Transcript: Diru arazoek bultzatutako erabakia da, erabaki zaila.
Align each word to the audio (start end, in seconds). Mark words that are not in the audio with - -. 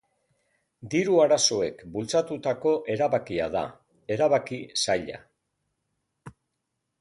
Diru 0.93 1.17
arazoek 1.25 1.83
bultzatutako 1.97 2.71
erabakia 2.95 3.51
da, 3.57 3.63
erabaki 4.17 4.59
zaila. 4.87 5.21